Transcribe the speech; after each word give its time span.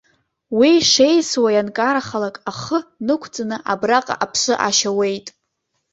Уи 0.59 0.71
шеисуа 0.91 1.49
ианкарахалак, 1.53 2.35
ахы 2.49 2.79
нықәҵаны 3.05 3.57
абраҟа 3.71 4.15
аԥсы 4.23 4.53
ашьауеит. 4.67 5.27